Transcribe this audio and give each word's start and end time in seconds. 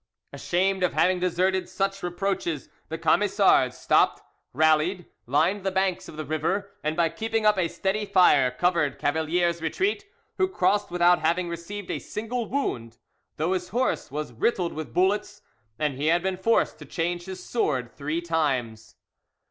Ashamed 0.33 0.81
of 0.81 0.93
having 0.93 1.19
deserved 1.19 1.69
such 1.69 2.01
reproaches, 2.01 2.69
the 2.89 2.97
Camisards 2.97 3.77
stopped, 3.77 4.23
rallied, 4.51 5.05
lined 5.27 5.63
the 5.63 5.69
banks 5.69 6.09
of 6.09 6.17
the 6.17 6.25
river, 6.25 6.71
and 6.83 6.95
by 6.97 7.07
keeping 7.09 7.45
up 7.45 7.55
a 7.59 7.67
steady 7.67 8.07
fire, 8.07 8.49
covered 8.49 8.97
Cavalier's 8.97 9.61
retreat, 9.61 10.07
who 10.39 10.47
crossed 10.47 10.89
without 10.89 11.19
having 11.19 11.49
received 11.49 11.91
a 11.91 11.99
single 11.99 12.47
wound, 12.47 12.97
though 13.37 13.53
his 13.53 13.67
horse 13.69 14.09
was 14.09 14.33
riddled 14.33 14.73
with 14.73 14.91
bullets 14.91 15.43
and 15.77 15.93
he 15.93 16.07
had 16.07 16.23
been 16.23 16.35
forced 16.37 16.79
to 16.79 16.85
change 16.85 17.25
his 17.25 17.43
sword 17.43 17.93
three 17.95 18.21
times. 18.21 18.95